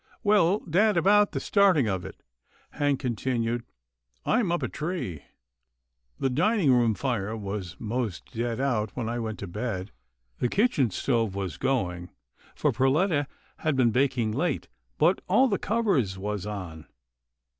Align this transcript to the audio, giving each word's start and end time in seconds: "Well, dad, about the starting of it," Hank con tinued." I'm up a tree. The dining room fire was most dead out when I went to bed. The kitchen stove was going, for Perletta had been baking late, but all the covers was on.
"Well, 0.23 0.61
dad, 0.61 0.97
about 0.97 1.31
the 1.31 1.39
starting 1.39 1.87
of 1.87 2.03
it," 2.03 2.23
Hank 2.71 3.01
con 3.01 3.13
tinued." 3.15 3.61
I'm 4.25 4.51
up 4.51 4.63
a 4.63 4.67
tree. 4.67 5.21
The 6.17 6.27
dining 6.31 6.73
room 6.73 6.95
fire 6.95 7.37
was 7.37 7.75
most 7.77 8.33
dead 8.33 8.59
out 8.59 8.95
when 8.97 9.07
I 9.07 9.19
went 9.19 9.37
to 9.41 9.47
bed. 9.47 9.91
The 10.39 10.49
kitchen 10.49 10.89
stove 10.89 11.35
was 11.35 11.57
going, 11.57 12.09
for 12.55 12.71
Perletta 12.71 13.27
had 13.57 13.75
been 13.75 13.91
baking 13.91 14.31
late, 14.31 14.67
but 14.97 15.21
all 15.29 15.47
the 15.47 15.59
covers 15.59 16.17
was 16.17 16.47
on. 16.47 16.87